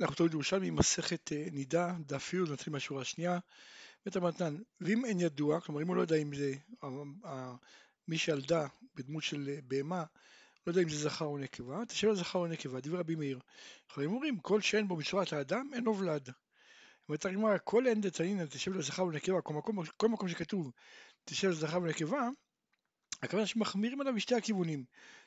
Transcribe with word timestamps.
אנחנו 0.00 0.14
תמיד 0.14 0.32
ירושלמי, 0.32 0.70
מסכת 0.70 1.32
אה, 1.32 1.46
נידה, 1.52 1.94
דף 2.06 2.34
י', 2.34 2.52
נתחיל 2.52 2.72
מהשורה 2.72 3.02
השנייה. 3.02 3.38
בית 4.04 4.16
המתנן, 4.16 4.56
ואם 4.80 5.04
אין 5.04 5.20
ידוע, 5.20 5.60
כלומר 5.60 5.82
אם 5.82 5.88
הוא 5.88 5.96
לא 5.96 6.00
יודע 6.00 6.16
אם 6.16 6.34
זה 6.34 6.54
מי 8.08 8.18
שילדה 8.18 8.66
בדמות 8.94 9.22
של 9.22 9.48
אה, 9.48 9.58
בהמה, 9.64 10.04
לא 10.66 10.70
יודע 10.70 10.82
אם 10.82 10.88
זה 10.88 10.96
זכר 10.96 11.24
או 11.24 11.38
נקבה, 11.38 11.84
תשאל 11.88 12.08
על 12.08 12.16
זכר 12.16 12.38
או 12.38 12.46
נקבה, 12.46 12.80
דברי 12.80 12.98
רבי 12.98 13.14
מאיר. 13.14 13.38
חברים 13.90 14.12
אומרים, 14.12 14.38
כל 14.38 14.60
שאין 14.60 14.88
בו 14.88 14.96
מצוות 14.96 15.32
האדם, 15.32 15.70
אינו 15.74 15.98
ולד. 15.98 16.28
אומרת 17.08 17.26
הגמרא, 17.26 17.56
כל 17.64 17.86
אין 17.86 18.00
דתנינא 18.00 18.44
תשב 18.44 18.74
לזכר 18.74 19.04
ונקבה, 19.04 19.40
כל 19.40 19.54
מקום, 19.54 19.78
כל 19.96 20.08
מקום 20.08 20.28
שכתוב 20.28 20.70
תשב 21.24 21.48
לזכר 21.48 21.82
ונקבה, 21.82 22.28
הכוונה 23.22 23.46
שמחמירים 23.46 24.00
עליו 24.00 24.12
משתי 24.12 24.34
הכיוונים. 24.34 24.84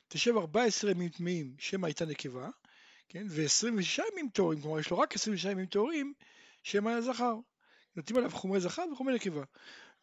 תשב 0.08 0.38
14 0.38 0.92
ימים 0.92 1.10
טמאים, 1.10 1.56
שמא 1.60 1.86
הייתה 1.86 2.06
נקבה, 2.06 2.50
כן, 3.10 3.28
ו-26 3.30 4.02
ימים 4.12 4.30
טהורים, 4.34 4.62
כלומר 4.62 4.80
יש 4.80 4.89
לו 4.89 5.00
רק 5.00 5.16
26 5.16 5.46
ימים 5.46 5.66
טהורים, 5.66 6.14
שמא 6.64 6.89
היה 6.89 7.02
זכר. 7.02 7.36
נותנים 7.96 8.18
עליו 8.18 8.32
חומרי 8.32 8.60
זכר 8.60 8.83
וחומרי 8.92 9.16
נקבה. 9.16 9.43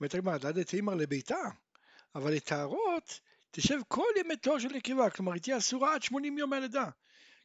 אומרת 0.01 0.15
הגמרא, 0.15 0.39
דד 0.39 0.63
תימר 0.63 0.95
לביתה, 0.95 1.41
אבל 2.15 2.33
לטהרות 2.33 3.21
תשב 3.51 3.79
כל 3.89 4.07
ימי 4.21 4.37
טהור 4.37 4.59
של 4.59 4.69
נקבה, 4.69 5.11
כלומר 5.11 5.33
היא 5.33 5.43
תהיה 5.43 5.59
אסורה 5.59 5.95
עד 5.95 6.03
80 6.03 6.39
יום 6.39 6.51
מהלידה. 6.51 6.85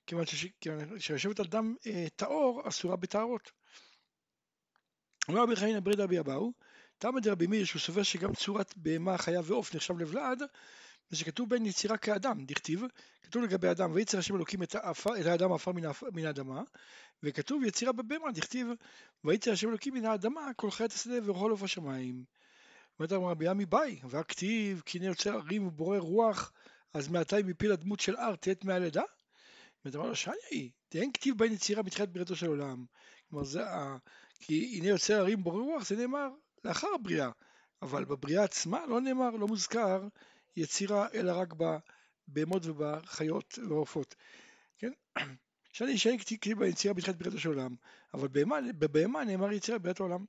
כיוון 0.07 0.25
שיושבת 0.97 1.39
על 1.39 1.45
דם 1.45 1.75
אה, 1.87 2.07
טהור, 2.15 2.61
אסורה 2.67 2.95
בטהרות. 2.95 3.51
אומר 5.27 5.41
רבי 5.41 5.55
חנינא 5.55 5.79
ברי 5.79 5.95
דרבי 5.95 6.19
אבאו, 6.19 6.51
תמא 6.97 7.19
דרבי 7.19 7.47
מאיר 7.47 7.65
שהוא 7.65 7.81
סובר 7.81 8.03
שגם 8.03 8.33
צורת 8.33 8.73
בהמה, 8.77 9.17
חיה 9.17 9.41
ועוף 9.43 9.75
נחשב 9.75 9.97
לבלעד, 9.97 10.43
זה 11.09 11.17
שכתוב 11.17 11.49
בין 11.49 11.65
יצירה 11.65 11.97
כאדם, 11.97 12.45
דכתיב, 12.45 12.83
כתוב 13.23 13.43
לגבי 13.43 13.71
אדם, 13.71 13.91
ויצר 13.93 14.17
השם 14.17 14.35
אלוקים 14.35 14.63
את, 14.63 14.75
האפר, 14.75 15.21
את 15.21 15.25
האדם 15.25 15.53
עפר 15.53 15.71
מן, 15.71 15.83
מן 16.13 16.25
האדמה, 16.25 16.61
וכתוב 17.23 17.63
יצירה 17.63 17.91
בבהמה, 17.91 18.31
דכתיב, 18.31 18.67
ויצר 19.23 19.51
השם 19.51 19.69
אלוקים 19.69 19.93
מן 19.93 20.05
האדמה, 20.05 20.51
כל 20.55 20.71
חיית 20.71 20.91
השדה 20.91 21.31
וכל 21.31 21.51
עוף 21.51 21.63
השמיים. 21.63 22.23
אומרת 22.99 23.11
רבי 23.11 23.47
עמי 23.47 23.65
ביי, 23.65 23.99
והכתיב, 24.03 24.81
כי 24.85 24.97
הנה 24.97 25.07
יוצר 25.07 25.37
ערים 25.37 25.67
ובורא 25.67 25.97
רוח, 25.97 26.51
אז 26.93 27.07
מעתה 27.07 27.37
אם 27.37 27.49
הפיל 27.49 27.71
הדמות 27.71 27.99
של 27.99 28.15
אר 28.17 28.35
תהת 28.35 28.63
מהלידה? 28.63 29.03
ואתה 29.85 29.97
אומר 29.97 30.09
לו, 30.09 30.15
שאני, 30.15 30.71
אין 30.93 31.11
כתיב 31.11 31.37
בין 31.37 31.53
יצירה 31.53 31.83
בתחילת 31.83 32.09
בריאתו 32.09 32.35
של 32.35 32.47
עולם. 32.47 32.85
כלומר, 33.29 33.45
זה 33.45 33.69
ה... 33.69 33.97
כי 34.39 34.77
הנה 34.77 34.87
יוצר 34.87 35.19
ערים 35.19 35.39
ובורא 35.39 35.63
רוח, 35.63 35.85
זה 35.85 35.95
נאמר 35.95 36.29
לאחר 36.63 36.87
הבריאה, 36.95 37.29
אבל 37.81 38.05
בבריאה 38.05 38.43
עצמה 38.43 38.85
לא 38.85 39.01
נאמר, 39.01 39.29
לא 39.29 39.47
מוזכר 39.47 40.07
יצירה, 40.55 41.07
אלא 41.13 41.31
רק 41.31 41.53
בבהמות 41.53 42.65
ובחיות 42.65 43.59
ועופות. 43.69 44.15
כן? 44.77 44.91
שאני 45.73 45.97
שאין 45.97 46.17
כתיב 46.17 46.59
ביצירה 46.59 46.93
בתחילת 46.93 47.17
בריאתו 47.17 47.39
של 47.39 47.49
עולם, 47.49 47.75
אבל 48.13 48.27
בבהמה 48.77 49.23
נאמר 49.23 49.51
יצירה 49.51 49.77
בבריאת 49.77 49.99
העולם. 49.99 50.25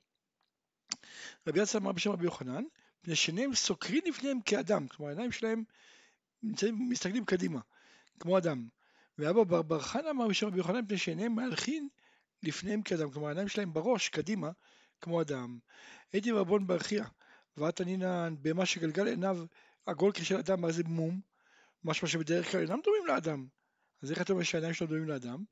רבי 1.46 1.62
יצא 1.62 1.78
אמר 1.78 1.92
בשם 1.92 2.10
רבי 2.10 2.24
יוחנן, 2.24 2.64
מפני 3.02 3.16
שניהם 3.16 3.54
סוקרים 3.54 4.02
לפניהם 4.06 4.40
כאדם, 4.40 4.88
כלומר 4.88 5.08
העיניים 5.08 5.32
שלהם 5.32 5.64
נמצאים, 6.42 6.88
מסתכלים 6.88 7.24
קדימה, 7.24 7.60
כמו 8.20 8.38
אדם. 8.38 8.68
ואבא 9.18 9.44
בר 9.44 9.62
בר 9.62 9.80
חנה 9.80 10.10
אמר 10.10 10.28
בשם 10.28 10.46
רבי 10.46 10.58
יוחנן, 10.58 10.80
מפני 10.80 10.98
שעיניהם 10.98 11.34
מהלכים 11.34 11.88
לפניהם 12.42 12.82
כאדם, 12.82 13.10
כלומר 13.10 13.26
העיניים 13.28 13.48
שלהם 13.48 13.72
בראש, 13.72 14.08
קדימה, 14.08 14.50
כמו 15.00 15.20
אדם. 15.20 15.58
הייתי 16.12 16.30
רבון 16.30 16.66
ברכיה, 16.66 17.04
ואת 17.56 17.80
ענינן 17.80 18.34
במה 18.42 18.66
שגלגל 18.66 19.06
עיניו 19.06 19.44
עגול 19.86 20.12
כשל 20.12 20.36
אדם, 20.36 20.60
מה 20.60 20.72
זה 20.72 20.82
מום? 20.86 21.20
משמע 21.84 22.08
שבדרך 22.08 22.50
כלל 22.50 22.60
אינם 22.60 22.80
דומים 22.84 23.06
לאדם. 23.06 23.46
אז 24.02 24.10
איך 24.10 24.22
אתה 24.22 24.32
אומר 24.32 24.42
שהעיניים 24.42 24.74
שלו 24.74 24.86
דומים 24.86 25.08
לאדם? 25.08 25.44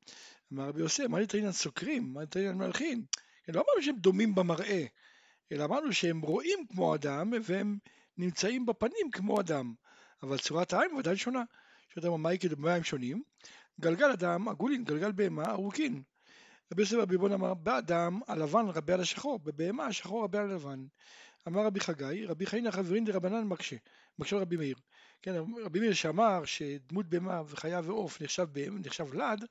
אמר 0.52 0.68
רבי 0.68 0.80
יוסף, 0.80 1.04
מה 1.08 1.20
נתנינן 1.20 1.52
סוקרים? 1.52 2.14
מה 2.14 2.22
נתנינן 2.22 2.58
מלכים? 2.58 3.04
לא 3.48 3.60
אמרנו 3.60 3.82
שהם 3.82 3.96
דומים 3.96 4.34
במראה, 4.34 4.84
אלא 5.52 5.64
אמרנו 5.64 5.92
שהם 5.92 6.20
רואים 6.20 6.66
כמו 6.68 6.94
אדם 6.94 7.32
והם 7.44 7.78
נמצאים 8.16 8.66
בפנים 8.66 9.10
כמו 9.12 9.40
אדם, 9.40 9.74
אבל 10.22 10.38
צורת 10.38 10.72
העין 10.72 10.94
ודאי 10.94 11.16
שונה. 11.16 11.42
שאתה 11.94 12.08
אומר, 12.08 12.16
מה 12.16 12.30
במה 12.56 12.74
הם 12.74 12.84
שונים? 12.84 13.22
גלגל 13.80 14.10
אדם 14.10 14.48
עגולין, 14.48 14.84
גלגל 14.84 15.12
בהמה 15.12 15.50
ארוכין. 15.50 16.02
רבי 16.72 16.82
יוסף 16.82 16.96
רבי 16.96 17.16
בון 17.16 17.32
אמר, 17.32 17.54
באדם 17.54 18.20
הלבן 18.26 18.66
רבי 18.74 18.92
על 18.92 19.00
השחור, 19.00 19.38
בבהמה 19.38 19.86
השחור 19.86 20.24
רבי 20.24 20.38
על 20.38 20.50
הלבן. 20.50 20.86
אמר 21.48 21.66
רבי 21.66 21.80
חגי, 21.80 22.26
רבי 22.26 22.46
חיינה 22.46 22.72
חברין 22.72 23.04
דרבנן 23.04 23.44
מקשה, 23.44 23.76
מקשה 24.18 24.36
רבי 24.36 24.56
מאיר. 24.56 24.76
כן, 25.22 25.34
רבי 25.64 25.80
מאיר 25.80 25.92
שאמר 25.92 26.44
שדמות 26.44 27.06
בהמה 27.06 27.42
וחיה 27.46 27.80
ועוף 27.84 28.22
נחשב, 28.22 28.46
נחשב 28.84 29.14
לד, 29.14 29.44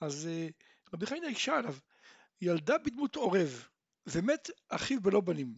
אז 0.00 0.26
אה, 0.26 0.48
רבי 0.94 1.06
חיינה 1.06 1.28
הקשה 1.28 1.56
עליו, 1.58 1.74
ילדה 2.40 2.78
בדמות 2.78 3.16
עורב, 3.16 3.68
ומת 4.06 4.50
אחיו 4.68 5.00
בלא 5.00 5.20
בנים. 5.20 5.54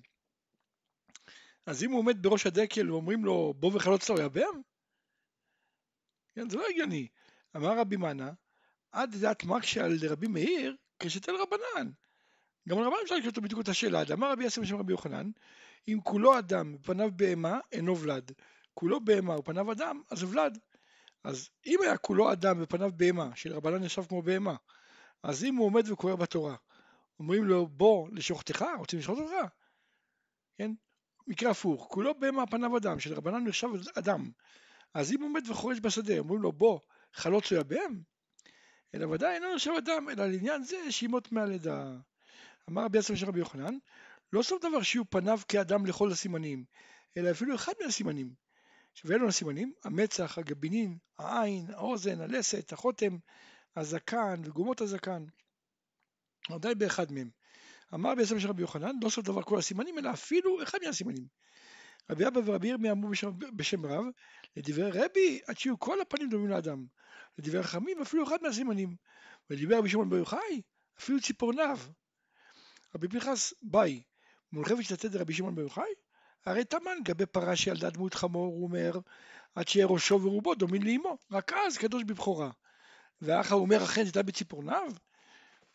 אז 1.67 1.83
אם 1.83 1.91
הוא 1.91 1.99
עומד 1.99 2.23
בראש 2.23 2.47
הדקל 2.47 2.91
ואומרים 2.91 3.25
לו 3.25 3.55
בוא 3.57 3.71
וחלוץ 3.75 4.09
לו 4.09 4.21
יבם? 4.21 4.61
כן, 6.35 6.51
זה 6.51 6.57
לא 6.57 6.67
הגיוני. 6.69 7.09
אמר 7.57 7.79
רבי 7.79 7.97
מנה, 7.97 8.31
עד 8.93 9.17
דעת 9.21 9.45
מקשה 9.45 9.85
על 9.85 9.99
רבי 10.09 10.27
מאיר, 10.27 10.77
כשתל 10.99 11.33
רבנן. 11.37 11.91
גם 12.69 12.79
הרבנן 12.79 12.97
אפשר 13.03 13.15
לקרוא 13.15 13.31
אותו 13.31 13.41
בדיוק 13.41 13.61
את 13.61 13.69
השאלה, 13.69 14.03
אמר 14.13 14.33
רבי 14.33 14.45
יסם 14.45 14.63
בשם 14.63 14.77
רבי 14.77 14.93
יוחנן, 14.93 15.31
אם 15.89 15.99
כולו 16.05 16.39
אדם 16.39 16.75
ופניו 16.75 17.11
בהמה, 17.17 17.59
אינו 17.73 17.99
ולד. 17.99 18.33
כולו 18.75 19.05
בהמה 19.05 19.39
ופניו 19.39 19.73
אדם, 19.73 20.03
אז 20.11 20.23
ולד. 20.23 20.59
אז 21.25 21.49
אם 21.67 21.79
היה 21.83 21.97
כולו 21.97 22.33
אדם 22.33 22.57
ופניו 22.63 22.91
בהמה, 22.97 23.31
שלרבנן 23.35 23.85
נחשב 23.85 24.03
כמו 24.03 24.23
בהמה, 24.23 24.57
אז 25.23 25.45
אם 25.45 25.55
הוא 25.55 25.67
עומד 25.67 25.91
וקורא 25.91 26.15
בתורה, 26.15 26.57
אומרים 27.19 27.45
לו 27.45 27.67
בוא 27.67 28.09
לשוחתך, 28.13 28.65
רוצים 28.79 28.99
לשחוט 28.99 29.19
אותך? 29.19 29.35
כן? 30.59 30.71
מקרה 31.27 31.51
הפוך, 31.51 31.87
כולו 31.91 32.19
בהמה 32.19 32.47
פניו 32.47 32.77
אדם, 32.77 33.01
שלרבנן 33.01 33.47
נחשב 33.47 33.69
אדם. 33.99 34.31
אז 34.95 35.13
אם 35.13 35.21
הוא 35.21 35.29
עומד 35.29 35.51
וחורש 35.51 35.79
בשדה, 35.83 36.19
אומרים 36.19 36.43
לו 36.43 36.53
בוא 36.53 36.81
חלוץ 37.13 37.53
ויבם? 37.53 38.01
אלא 38.95 39.07
ודאי 39.07 39.35
אינו 39.35 39.55
נחשב 39.55 39.71
אדם, 39.79 40.09
אלא 40.11 40.27
לעניין 40.27 40.63
זה 40.63 40.93
שימות 40.93 41.33
מהלידה. 41.33 41.93
אמר 42.71 42.85
רבי 42.85 42.99
יצחק 42.99 43.15
של 43.15 43.27
רבי 43.27 43.39
יוחנן, 43.39 43.79
לא 44.33 44.43
סוף 44.43 44.63
דבר 44.63 44.83
שיהיו 44.83 45.11
פניו 45.11 45.41
כאדם 45.49 45.87
לכל 45.87 46.13
הסימנים, 46.13 46.65
אלא 47.17 47.31
אפילו 47.31 47.55
אחד 47.55 47.73
מהסימנים. 47.85 48.35
ואלו 49.05 49.29
הסימנים, 49.29 49.73
המצח, 49.85 50.39
הגבינין, 50.39 50.99
העין, 51.19 51.67
האוזן, 51.71 52.21
הלסת, 52.21 52.73
החותם, 52.73 53.17
הזקן 53.77 54.41
וגומות 54.45 54.81
הזקן. 54.81 55.25
די 56.51 56.75
באחד 56.75 57.13
מהם. 57.13 57.31
אמר 57.95 58.13
יוסף 58.19 58.39
של 58.39 58.49
רבי 58.49 58.63
יוחנן, 58.63 58.93
לא 59.03 59.11
סוף 59.11 59.25
דבר 59.25 59.43
כל 59.43 59.59
הסימנים, 59.59 59.99
אלא 59.99 60.11
אפילו 60.11 60.63
אחד 60.63 60.79
מהסימנים. 60.87 61.27
רבי 62.11 62.27
אבא 62.27 62.41
ורבי 62.45 62.69
ירמי 62.69 62.91
אמרו 62.91 63.11
בשם, 63.11 63.31
בשם 63.39 63.87
רב, 63.87 64.05
לדברי 64.57 64.91
רבי, 64.91 65.41
עד 65.47 65.59
שיהיו 65.59 65.79
כל 65.79 66.01
הפנים 66.01 66.29
דומים 66.29 66.49
לאדם. 66.49 66.87
לדברי 67.39 67.63
חכמים, 67.63 68.03
אפילו 68.03 68.25
אחד 68.25 68.37
מהסימנים. 68.43 68.97
ולדבר 69.51 69.79
רבי 69.79 69.89
שמעון 69.89 70.11
בר 70.11 70.17
יוחאי, 70.17 70.63
אפילו 70.99 71.21
ציפורניו. 71.21 71.79
רבי 72.95 73.09
פנחס 73.09 73.55
ביי, 73.63 74.03
מולכם 74.53 74.75
ושתתת 74.79 75.15
לרבי 75.15 75.35
שמעון 75.35 75.55
בר 75.55 75.63
יוחאי? 75.63 75.91
הרי 76.47 76.65
תמן 76.65 76.99
גבי 77.05 77.27
פרה 77.27 77.57
שילדה 77.57 77.91
דמות 77.91 78.15
חמור, 78.15 78.47
הוא 78.47 78.65
אומר, 78.65 78.99
עד 79.55 79.69
שיהיה 79.69 79.87
ראשו 79.87 80.23
ורובו 80.23 80.55
דומים 80.55 80.83
לאמו, 80.83 81.19
רק 81.31 81.53
אז 81.53 81.79
קדוש 81.79 82.03
בבכורה. 82.05 82.51
ואחא 83.23 83.55
אומר 83.55 83.85
אכן 83.85 84.05
תתה 84.05 84.23
בציפורניו? 84.23 84.93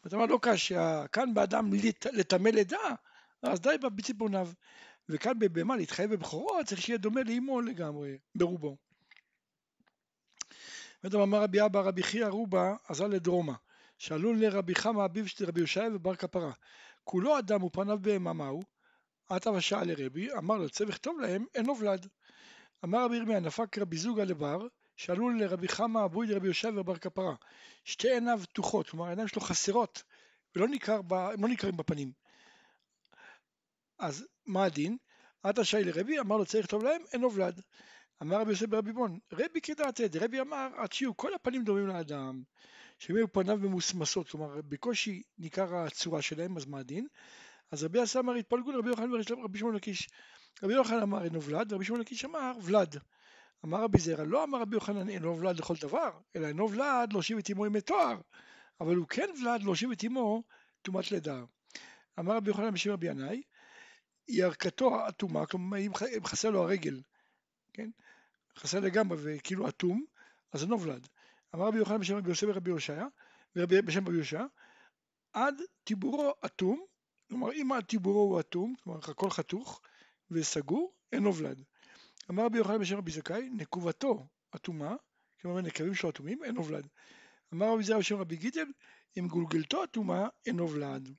ואתה 0.04 0.16
אומר 0.16 0.26
לא 0.26 0.40
קשה, 0.42 1.08
כאן 1.12 1.34
באדם 1.34 1.72
לטמא 2.14 2.50
לידה, 2.50 2.90
אז 3.44 3.62
די 3.62 3.76
בציפורניו. 3.82 4.50
וכאן 5.12 5.40
בבהמה 5.40 5.76
להתחייב 5.76 6.12
בבכורו 6.12 6.66
צריך 6.66 6.82
שיהיה 6.82 6.98
דומה 6.98 7.22
לאמו 7.24 7.62
לגמרי, 7.62 8.18
ברובו. 8.36 8.78
ואתה 11.04 11.24
אמר 11.24 11.44
רבי 11.44 11.66
אבא 11.66 11.80
רבי 11.80 12.04
חייא 12.04 12.28
רובה 12.28 12.76
עזר 12.88 13.08
לדרומה, 13.08 13.54
שאלו 13.98 14.34
לרבי 14.34 14.76
חמא 14.76 15.06
אביו 15.06 15.28
של 15.28 15.46
רבי 15.46 15.62
יושעיה 15.62 15.90
ובר 15.94 16.16
כפרה, 16.16 16.52
כולו 17.04 17.40
אדם 17.40 17.64
ופניו 17.64 18.00
בהמה 18.02 18.34
מהו? 18.34 18.64
עתה 19.30 19.52
ושאל 19.52 19.84
לרבי, 19.84 20.34
אמר 20.34 20.58
לו 20.58 20.70
צא 20.70 20.84
וכתוב 20.88 21.20
להם, 21.20 21.46
אינו 21.56 21.78
ולד. 21.80 22.08
אמר 22.84 23.06
רבי 23.06 23.16
ירמיה 23.16 23.40
נפק 23.40 23.78
רבי 23.78 23.98
זוגה 23.98 24.24
לבר, 24.24 24.68
שאלו 24.96 25.30
לרבי 25.30 25.68
חמא 25.68 26.06
אבוי 26.06 26.28
לרבי 26.28 26.48
יושב 26.48 26.74
ובר 26.76 26.98
כפרה, 26.98 27.36
שתי 27.86 28.12
עיניו 28.12 28.40
פתוחות, 28.44 28.90
כלומר 28.90 29.06
העיניים 29.06 29.28
שלו 29.28 29.42
חסרות, 29.42 30.04
ולא 30.56 30.68
ניכר 30.68 31.02
ב, 31.02 31.14
הם 31.14 31.42
לא 31.42 31.48
ניכרים 31.48 31.78
בפנים. 31.78 32.12
אז 34.02 34.28
מה 34.46 34.64
הדין? 34.64 34.98
עתה 35.44 35.64
שי 35.64 35.84
לרבי, 35.84 36.20
אמר 36.20 36.38
לו 36.38 36.46
צריך 36.46 36.66
לכתוב 36.66 36.84
להם, 36.84 37.02
אינו 37.14 37.34
ולד. 37.34 37.62
אמר 38.22 38.42
רבי 38.42 38.50
יוסף 38.50 38.66
ברבי 38.66 38.92
בון, 38.92 39.20
רבי 39.34 39.62
כדעתי, 39.62 40.04
רבי 40.20 40.42
אמר, 40.42 40.68
עד 40.78 40.92
שיהיו 40.92 41.18
כל 41.18 41.34
הפנים 41.34 41.64
דומים 41.64 41.88
לאדם, 41.88 42.44
שיהיו 43.00 43.32
פניו 43.32 43.58
ממוסמסות, 43.58 44.30
כלומר 44.30 44.62
בקושי 44.62 45.24
ניכר 45.38 45.76
הצורה 45.76 46.22
שלהם, 46.22 46.58
אז 46.58 46.66
מה 46.66 46.80
הדין? 46.80 47.08
אז 47.72 47.84
רבי 47.84 48.00
יוסף 48.00 48.20
אמר, 48.20 48.34
התפלגו 48.34 48.72
לרבי 48.72 48.90
יוחנן 48.90 49.14
ורבי 49.14 49.60
שמעון 49.60 49.76
לקיש. 49.76 50.10
רבי 50.64 50.74
יוחנן 50.74 51.02
אמר 51.02 51.24
אינו 51.24 51.44
ולד, 51.44 51.72
ורבי 51.72 51.86
שמעון 51.86 52.02
לקיש 52.02 52.26
אמר 52.26 52.52
ולד. 52.62 52.96
אמר 53.66 53.84
רבי 53.84 54.00
זרע, 54.00 54.24
לא 54.24 54.44
אמר 54.44 54.62
רבי 54.62 54.76
יוחנן 54.76 55.10
אינו 55.10 55.40
ולד 55.40 55.60
לכל 55.60 55.76
דבר, 55.82 56.12
אלא 56.36 56.48
אינו 56.48 56.72
ולד 56.72 57.14
להושיב 57.14 57.38
את 57.38 57.52
אמו 57.52 57.66
ימי 57.66 57.82
תואר. 57.82 58.18
אבל 58.82 58.96
הוא 58.96 59.08
כן 59.08 59.30
ולד 59.42 59.64
להושיב 59.64 59.92
את 59.92 60.04
אמו 60.04 60.44
טומאת 60.82 61.12
לידה. 61.12 61.44
אמר 62.20 62.36
רבי 62.36 62.50
יוחנן 62.50 62.72
בשם 62.72 62.92
רבי 62.92 63.08
ינאי, 63.08 63.42
היא 64.28 64.44
ערכתו 64.44 65.08
אטומה, 65.10 65.46
כלומר 65.46 65.78
אם 66.18 66.26
חסר 66.26 66.50
לו 66.50 66.64
הרגל, 66.64 67.02
כן? 67.74 67.90
חסר 68.58 68.80
לגמרי 68.80 69.18
וכאילו 69.22 69.70
אטום, 69.70 70.06
אז 70.52 70.64
אינו 70.64 70.82
ולד. 70.82 71.08
אמר 71.56 71.66
רבי 71.66 71.78
יוחנן 71.78 72.00
בשם 72.00 72.16
רבי 72.16 72.30
יוסף 72.30 72.48
ורבי 72.48 72.72
הושעיה, 72.72 73.08
בשם 73.56 74.08
רבי 74.08 74.18
יושע, 74.18 74.46
עד 75.34 75.62
טיבורו 75.84 76.34
אטום, 76.46 76.86
כלומר 77.30 77.52
אם 77.54 77.72
עד 77.72 77.84
טיבורו 77.84 78.20
הוא 78.20 78.40
אטום, 78.40 78.76
כלומר 78.84 79.00
הכל 79.00 79.30
חתוך 79.30 79.82
וסגור, 80.32 80.94
אינו 81.12 81.36
ולד. 81.36 81.64
אמר 82.30 82.46
רבי 82.46 82.58
יוחנן 82.58 82.80
בשם 82.80 82.98
רבי 82.98 83.12
זכאי, 83.12 83.50
נקובתו 83.50 84.28
אטומה, 84.56 84.96
כלומר 85.42 85.62
נקבים 85.62 85.94
שלו 85.94 86.10
אטומים, 86.10 86.44
אינו 86.44 86.66
ולד. 86.66 86.88
אמר 87.54 87.74
רבי 87.74 87.84
זרע 87.84 88.00
בשם 88.00 88.16
רבי 88.16 88.36
גיטל, 88.36 88.66
אם 89.20 89.28
גולגלתו 89.28 89.84
אטומה, 89.84 90.28
אינו 90.46 90.72
ולד. 90.72 91.10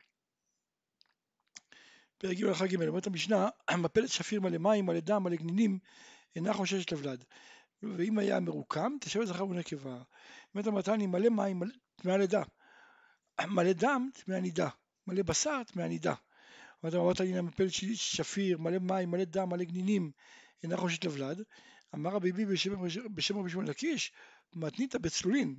פרק 2.23 2.37
ג' 2.37 2.45
הלכה 2.45 2.67
ג' 2.67 2.83
אומרת 2.89 3.07
המשנה, 3.07 3.49
מפלת 3.79 4.09
שפיר 4.09 4.41
מלא 4.41 4.59
מים, 4.59 4.87
מלא 4.87 5.01
דם, 5.01 5.23
מלא 5.23 5.37
גנינים, 5.37 5.79
אינה 6.37 6.53
חוששת 6.53 6.93
לוולד. 6.93 7.25
ואם 7.83 8.19
היה 8.19 8.41
מרוקם, 8.41 8.93
תשווה 9.01 9.27
זכר 9.27 9.47
ונקבה. 9.47 10.03
אומרת 10.55 10.67
המתני, 10.67 11.07
מלא 11.07 11.29
מים, 11.29 11.63
טמאי 11.97 12.15
הלידה. 12.15 12.43
מלא 13.47 13.73
דם, 13.73 14.11
טמאי 14.15 14.37
הנידה. 14.37 14.69
מלא 15.07 15.23
בשר, 15.23 15.63
טמאי 15.67 15.85
הנידה. 15.85 16.15
אומרת 16.83 16.95
אמרת 16.95 17.21
לי, 17.21 17.41
מפלת 17.41 17.71
שפיר, 17.95 18.59
מלא 18.59 18.79
מים, 18.79 19.11
מלא 19.11 19.25
דם, 19.25 19.49
מלא 19.49 19.65
גנינים, 19.65 20.11
אינה 20.63 20.77
חוששת 20.77 21.05
לוולד. 21.05 21.43
אמר 21.95 22.11
רבי 22.11 22.33
בי 22.33 22.45
בשם 23.15 23.39
רבי 23.39 23.51
שמעון 23.51 23.67
לקיש, 23.67 24.13
מתנית 24.55 24.97
בצלולין. 24.97 25.57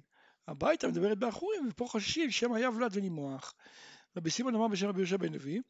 הביתה 0.48 0.88
מדברת 0.88 1.18
באחורים, 1.18 1.68
ופה 1.70 1.86
חוששים 1.88 2.32
שמא 2.32 2.56
היה 2.56 2.70
ולד 2.70 2.92
ונימוח. 2.94 3.54
רבי 4.18 4.30
סימון 4.30 4.56
אמר 4.56 4.68
בשם 4.68 4.88
רבי 4.88 5.00
יהושע 5.00 5.18
בן 5.18 5.34
לוי, 5.34 5.62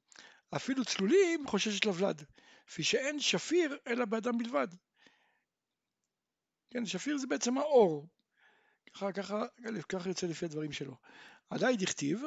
אפילו 0.55 0.85
צלולים 0.85 1.47
חוששת 1.47 1.85
לוולד, 1.85 2.23
כפי 2.67 2.83
שאין 2.83 3.19
שפיר 3.19 3.77
אלא 3.87 4.05
באדם 4.05 4.37
בלבד. 4.37 4.67
כן, 6.69 6.85
שפיר 6.85 7.17
זה 7.17 7.27
בעצם 7.27 7.57
האור. 7.57 8.07
ככה, 8.93 9.11
ככה, 9.11 9.45
ככה 9.89 10.09
יוצא 10.09 10.27
לפי 10.27 10.45
הדברים 10.45 10.71
שלו. 10.71 10.97
עדיין 11.49 11.77
דכתיב, 11.77 12.21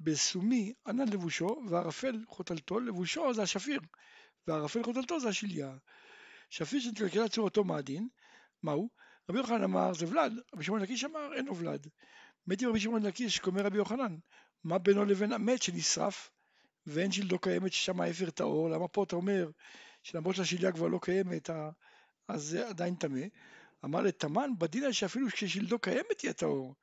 בסומי 0.00 0.74
ענן 0.86 1.08
לבושו, 1.08 1.62
וערפל 1.68 2.24
חוטלתו, 2.28 2.80
לבושו 2.80 3.34
זה 3.34 3.42
השפיר, 3.42 3.80
וערפל 4.46 4.82
חוטלתו 4.82 5.20
זה 5.20 5.28
השליה. 5.28 5.76
שפיר 6.50 6.80
שנתקלקלה 6.80 7.28
צורתו 7.28 7.64
מעדין, 7.64 8.08
מהו? 8.62 8.90
רבי 9.30 9.38
יוחנן 9.38 9.62
אמר 9.62 9.94
זה 9.94 10.08
ולד, 10.08 10.32
רבי 10.54 10.64
שמעון 10.64 10.82
לקיש 10.82 11.04
אמר 11.04 11.34
אין 11.34 11.46
לו 11.46 11.56
ולד. 11.56 11.86
מתי 12.46 12.66
רבי 12.66 12.80
שמעון 12.80 13.02
לקיש, 13.02 13.38
כומר 13.38 13.62
רבי 13.62 13.76
יוחנן, 13.76 14.16
מה 14.64 14.78
בינו 14.78 15.04
לבין 15.04 15.32
המת 15.32 15.62
שנשרף 15.62 16.30
ואין 16.86 17.12
שלדו 17.12 17.38
קיימת 17.38 17.72
ששם 17.72 18.00
האפר 18.00 18.30
טהור, 18.30 18.70
למה 18.70 18.88
פה 18.88 19.02
אתה 19.02 19.16
אומר 19.16 19.50
שלמרות 20.02 20.36
שהשליה 20.36 20.72
כבר 20.72 20.88
לא 20.88 20.98
קיימת 21.02 21.50
אז 22.28 22.42
זה 22.42 22.68
עדיין 22.68 22.94
טמא? 22.94 23.26
אמר 23.84 24.00
לתמן 24.00 24.50
בדין 24.58 24.92
שאפילו 24.92 25.28
כששלדו 25.28 25.78
קיימת 25.78 26.24
יהיה 26.24 26.32
טהור, 26.32 26.74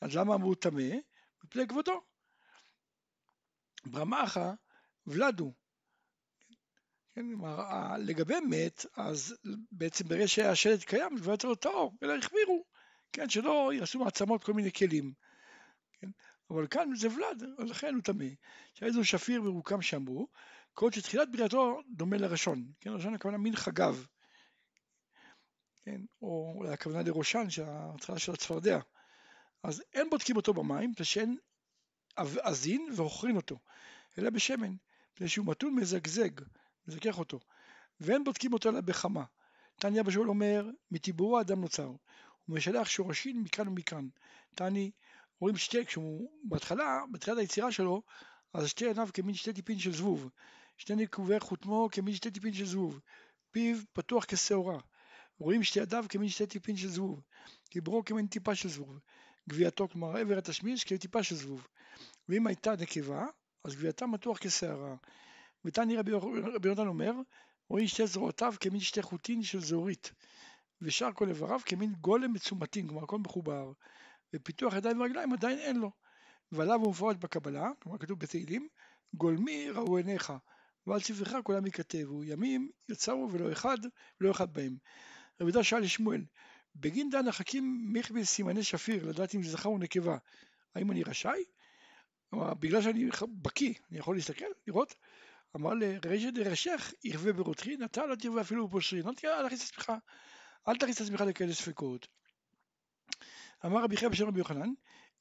אז 0.00 0.16
למה 0.16 0.34
אמרו 0.34 0.54
טמא? 0.54 0.82
מפני 1.44 1.68
כבודו. 1.68 2.00
ברמחה 3.86 4.52
ולדו. 5.06 5.54
כן, 7.14 7.26
לגבי 7.98 8.40
מת, 8.40 8.86
אז 8.96 9.36
בעצם 9.72 10.08
ברגע 10.08 10.28
שהשלט 10.28 10.84
קיים, 10.84 11.16
זה 11.16 11.22
כבר 11.22 11.32
יותר 11.32 11.54
טהור, 11.54 11.96
אלא 12.02 12.14
החמירו, 12.14 12.64
כן, 13.12 13.28
שלא 13.28 13.72
יעשו 13.74 13.98
מעצמות 13.98 14.44
כל 14.44 14.52
מיני 14.52 14.72
כלים. 14.72 15.12
כן, 15.92 16.10
אבל 16.50 16.66
כאן 16.66 16.94
זה 16.94 17.08
ולד, 17.08 17.42
אז 17.58 17.70
לכן 17.70 17.94
הוא 17.94 18.02
טמא. 18.02 18.26
שהאיזו 18.74 19.04
שפיר 19.04 19.42
ורוקם 19.44 19.82
שאמרו, 19.82 20.28
כל 20.72 20.92
שתחילת 20.92 21.32
בריאתו 21.32 21.80
דומה 21.88 22.16
לראשון, 22.16 22.72
כן, 22.80 22.90
ראשון 22.90 23.14
הכוונה 23.14 23.38
מין 23.38 23.56
חגב, 23.56 24.06
כן, 25.82 26.00
או 26.22 26.52
אולי 26.56 26.72
הכוונה 26.72 27.02
לראשן, 27.02 27.50
שההתחלה 27.50 28.18
של 28.18 28.32
הצפרדע. 28.32 28.78
אז 29.62 29.82
אין 29.94 30.10
בודקים 30.10 30.36
אותו 30.36 30.54
במים, 30.54 30.90
מפני 30.90 31.04
שאין 31.04 31.36
אזין 32.42 32.88
ואוכרין 32.96 33.36
אותו, 33.36 33.58
אלא 34.18 34.30
בשמן, 34.30 34.74
מפני 35.12 35.28
שהוא 35.28 35.46
מתון 35.46 35.74
מזגזג, 35.74 36.30
מזכך 36.86 37.18
אותו, 37.18 37.40
ואין 38.00 38.24
בודקים 38.24 38.52
אותו 38.52 38.68
אלא 38.68 38.80
בחמה. 38.80 39.24
תניא 39.76 40.02
בשאול 40.02 40.28
אומר, 40.28 40.70
מטיבורו 40.90 41.38
האדם 41.38 41.60
נוצר, 41.60 41.86
הוא 41.86 42.56
משלח 42.56 42.88
שורשים 42.88 43.44
מכאן 43.44 43.68
ומכאן. 43.68 44.08
תני 44.54 44.90
רואים 45.40 45.56
שתי, 45.56 45.86
כשהוא 45.86 46.30
בהתחלה, 46.44 47.00
בתחילת 47.12 47.38
היצירה 47.38 47.72
שלו, 47.72 48.02
אז 48.54 48.68
שתי 48.68 48.86
עיניו 48.86 49.08
כמין 49.14 49.34
שתי 49.34 49.52
טיפין 49.52 49.78
של 49.78 49.92
זבוב, 49.92 50.30
שתי 50.76 50.94
נקובי 50.94 51.40
חותמו 51.40 51.88
כמין 51.92 52.14
שתי 52.14 52.30
טיפין 52.30 52.52
של 52.52 52.66
זבוב, 52.66 53.00
פיו 53.50 53.76
פתוח 53.92 54.24
כשעורה, 54.24 54.78
רואים 55.38 55.62
שתי 55.62 55.80
ידיו 55.80 56.04
כמין 56.08 56.28
שתי 56.28 56.46
טיפין 56.46 56.76
של 56.76 56.88
זבוב, 56.88 57.22
קיברו 57.70 58.04
כמין 58.04 58.26
טיפה 58.26 58.54
של 58.54 58.68
זבוב, 58.68 58.98
גווייתו 59.48 59.88
כלומר 59.88 60.16
עבר 60.16 60.38
התשמיש 60.38 60.84
כטיפה 60.84 61.22
של 61.22 61.34
זבוב, 61.34 61.66
ואם 62.28 62.46
הייתה 62.46 62.72
נקבה, 62.76 63.26
אז 63.64 63.74
גווייתה 63.74 64.06
מתוח 64.06 64.38
כשערה. 64.40 64.96
ותני 65.64 65.96
רבי 65.96 66.10
יונתן 66.68 66.86
אומר, 66.86 67.12
רואים 67.68 67.86
שתי 67.86 68.06
זרועותיו 68.06 68.54
כמין 68.60 68.80
שתי 68.80 69.02
חוטין 69.02 69.42
של 69.42 69.60
זהורית, 69.60 70.12
ושאר 70.82 71.12
כל 71.12 71.28
איבריו 71.28 71.60
כמין 71.66 71.92
גולם 71.92 72.32
מצומתין, 72.32 72.88
כלומר 72.88 73.04
הכל 73.04 73.18
מחובר. 73.18 73.72
ופיתוח 74.34 74.74
ידיים 74.74 75.00
ורגליים 75.00 75.32
עדיין 75.32 75.58
אין 75.58 75.76
לו. 75.76 75.90
ועליו 76.52 76.80
הוא 76.80 76.90
מפורט 76.90 77.16
בקבלה, 77.16 77.70
כלומר 77.78 77.98
כתוב 77.98 78.18
בתהילים, 78.18 78.68
גולמי 79.14 79.70
ראו 79.70 79.96
עיניך, 79.96 80.32
ועל 80.86 81.00
ספרך 81.00 81.34
כולם 81.44 81.66
ייכתבו, 81.66 82.24
ימים 82.24 82.70
יצרו 82.88 83.28
ולא 83.32 83.52
אחד, 83.52 83.78
ולא 84.20 84.30
אחד 84.30 84.52
בהם. 84.52 84.76
רבי 85.40 85.52
דוד 85.52 85.62
שאל 85.62 85.78
לשמואל, 85.78 86.24
בגין 86.76 87.10
דן 87.10 87.28
החכים 87.28 87.92
מיכבי 87.92 88.24
סימני 88.24 88.62
שפיר, 88.62 89.08
לדעת 89.08 89.34
אם 89.34 89.42
זה 89.42 89.50
זכר 89.50 89.68
או 89.68 89.78
נקבה, 89.78 90.16
האם 90.74 90.90
אני 90.90 91.02
רשאי? 91.02 91.44
בגלל 92.32 92.82
שאני 92.82 93.08
בקיא, 93.42 93.74
אני 93.90 93.98
יכול 93.98 94.16
להסתכל, 94.16 94.44
לראות? 94.66 94.94
אמר 95.56 95.74
לרישא 95.74 96.30
דרשך 96.30 96.92
יחווה 97.04 97.32
ברותחין, 97.32 97.84
אתה 97.84 98.06
לא 98.06 98.14
תרווה 98.14 98.40
אפילו 98.40 98.68
בפושרין, 98.68 99.06
אל 99.06 99.14
תכניס 99.46 99.70
את 99.70 99.72
עצמך, 99.72 99.92
אל 100.68 100.76
תכניס 100.76 100.96
את 100.96 101.06
עצמך 101.06 101.20
לכאלה 101.20 101.54
ספקות. 101.54 102.06
אמר 103.66 103.84
רבי 103.84 103.96
חייא 103.96 104.10
בשם 104.10 104.26
רבי 104.26 104.38
יוחנן, 104.38 104.72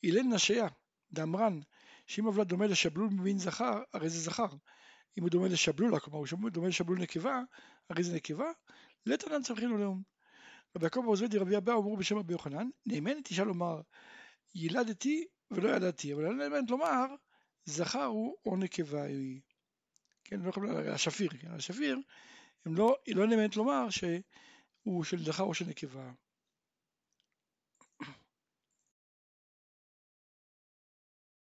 אילן 0.03 0.33
נשיה, 0.33 0.67
דאמרן, 1.11 1.59
שאם 2.07 2.25
הוולד 2.25 2.47
דומה 2.47 2.67
לשבלול 2.67 3.09
ממין 3.09 3.37
זכר, 3.37 3.81
הרי 3.93 4.09
זה 4.09 4.19
זכר. 4.19 4.47
אם 5.17 5.23
הוא 5.23 5.29
דומה 5.29 5.47
לשבלולה, 5.47 5.99
כלומר 5.99 6.19
הוא 6.19 6.49
דומה 6.49 6.67
לשבלול 6.67 6.99
נקבה, 6.99 7.41
הרי 7.89 8.03
זה 8.03 8.15
נקבה, 8.15 8.51
לתנן 9.05 9.43
צמחין 9.43 9.71
ולאום. 9.71 10.01
רבי 10.75 10.85
יעקב 10.85 11.03
עוזבי 11.05 11.37
רבי 11.37 11.57
אבא 11.57 11.73
אמרו 11.73 11.97
בשם 11.97 12.17
רבי 12.17 12.33
יוחנן, 12.33 12.69
נאמנת 12.85 13.29
אישה 13.29 13.43
לומר, 13.43 13.81
ילדתי 14.55 15.25
ולא 15.51 15.69
ידעתי, 15.69 16.13
אבל 16.13 16.23
לא 16.23 16.33
נאמנת 16.33 16.69
לומר, 16.69 17.05
זכר 17.65 18.03
הוא 18.03 18.35
או 18.45 18.57
נקבה 18.57 19.03
היא. 19.03 19.41
כן, 20.23 20.39
לא 20.39 20.49
יכולים, 20.49 20.71
השפיר, 20.93 21.29
כן, 21.29 21.51
השפיר, 21.51 21.97
לא, 22.65 22.95
היא 23.05 23.15
לא 23.15 23.27
נאמנת 23.27 23.55
לומר 23.55 23.89
שהוא 23.89 25.03
של 25.03 25.23
זכר 25.23 25.43
או 25.43 25.53
של 25.53 25.65
נקבה. 25.65 26.11